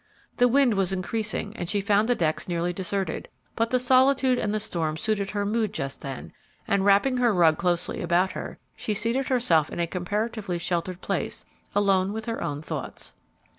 The 0.37 0.47
wind 0.47 0.73
was 0.73 0.91
increasing 0.91 1.55
and 1.55 1.69
she 1.69 1.79
found 1.79 2.09
the 2.09 2.15
decks 2.15 2.47
nearly 2.47 2.73
deserted, 2.73 3.29
but 3.55 3.69
the 3.69 3.77
solitude 3.77 4.39
and 4.39 4.51
the 4.51 4.59
storm 4.59 4.97
suited 4.97 5.29
her 5.29 5.45
mood 5.45 5.73
just 5.73 6.01
then, 6.01 6.33
and, 6.67 6.83
wrapping 6.83 7.17
her 7.17 7.31
rug 7.31 7.59
closely 7.59 8.01
about 8.01 8.31
her, 8.31 8.57
she 8.75 8.95
seated 8.95 9.27
herself 9.29 9.69
in 9.69 9.79
a 9.79 9.85
comparatively 9.85 10.57
sheltered 10.57 11.01
place, 11.01 11.45
alone 11.75 12.13
with 12.13 12.25
her 12.25 12.43
own 12.43 12.63
thoughts. 12.63 13.13